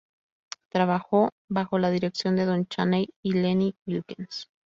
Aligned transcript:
Trabajó 0.71 1.29
bajo 1.47 1.77
la 1.77 1.91
dirección 1.91 2.35
de 2.35 2.45
Don 2.45 2.65
Chaney 2.65 3.09
y 3.23 3.33
Lenny 3.33 3.75
Wilkens. 3.85 4.49